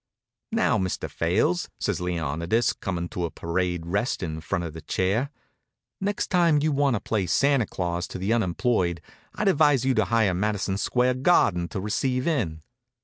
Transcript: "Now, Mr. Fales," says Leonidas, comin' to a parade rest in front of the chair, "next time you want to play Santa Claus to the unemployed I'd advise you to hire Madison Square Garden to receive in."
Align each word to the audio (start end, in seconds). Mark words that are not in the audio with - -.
"Now, 0.51 0.79
Mr. 0.79 1.07
Fales," 1.07 1.69
says 1.79 2.01
Leonidas, 2.01 2.73
comin' 2.73 3.07
to 3.09 3.25
a 3.25 3.29
parade 3.29 3.85
rest 3.85 4.23
in 4.23 4.41
front 4.41 4.63
of 4.63 4.73
the 4.73 4.81
chair, 4.81 5.29
"next 5.99 6.31
time 6.31 6.57
you 6.63 6.71
want 6.71 6.95
to 6.95 6.99
play 6.99 7.27
Santa 7.27 7.67
Claus 7.67 8.07
to 8.07 8.17
the 8.17 8.33
unemployed 8.33 8.99
I'd 9.35 9.47
advise 9.47 9.85
you 9.85 9.93
to 9.93 10.05
hire 10.05 10.33
Madison 10.33 10.77
Square 10.79 11.21
Garden 11.21 11.67
to 11.67 11.79
receive 11.79 12.25
in." 12.27 12.63